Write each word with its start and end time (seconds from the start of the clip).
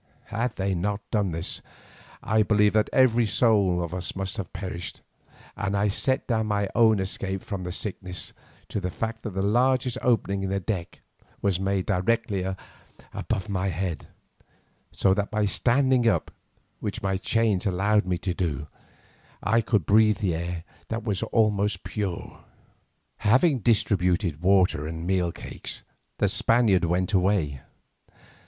Had 0.33 0.55
they 0.55 0.73
not 0.73 1.01
done 1.11 1.29
this 1.31 1.61
I 2.23 2.41
believe 2.41 2.73
that 2.73 2.89
every 2.91 3.27
soul 3.27 3.83
of 3.83 3.93
us 3.93 4.15
must 4.15 4.37
have 4.37 4.51
perished, 4.51 5.01
and 5.55 5.77
I 5.77 5.89
set 5.89 6.25
down 6.25 6.47
my 6.47 6.67
own 6.73 6.99
escape 6.99 7.43
from 7.43 7.65
the 7.65 7.71
sickness 7.71 8.33
to 8.69 8.79
the 8.81 8.89
fact 8.89 9.21
that 9.21 9.35
the 9.35 9.43
largest 9.43 9.99
opening 10.01 10.41
in 10.41 10.49
the 10.49 10.59
deck 10.59 11.01
was 11.43 11.59
made 11.59 11.85
directly 11.85 12.43
above 13.13 13.47
my 13.47 13.67
head, 13.67 14.07
so 14.91 15.13
that 15.13 15.29
by 15.29 15.45
standing 15.45 16.07
up, 16.07 16.31
which 16.79 17.03
my 17.03 17.15
chains 17.15 17.67
allowed 17.67 18.07
me 18.07 18.17
to 18.17 18.33
do, 18.33 18.67
I 19.43 19.61
could 19.61 19.85
breathe 19.85 20.23
air 20.23 20.63
that 20.87 21.03
was 21.03 21.21
almost 21.25 21.83
pure. 21.83 22.39
Having 23.17 23.59
distributed 23.59 24.41
water 24.41 24.87
and 24.87 25.05
meal 25.05 25.31
cakes, 25.31 25.83
the 26.17 26.27
Spaniards 26.27 26.87
went 26.87 27.13
away. 27.13 27.61